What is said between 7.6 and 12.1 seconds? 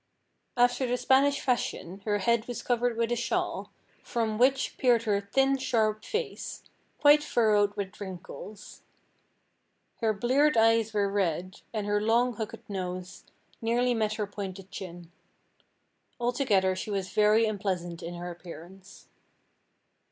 with wrinkles. Her bleared eyes were red, and her